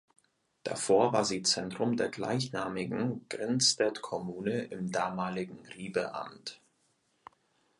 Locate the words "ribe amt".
5.77-6.59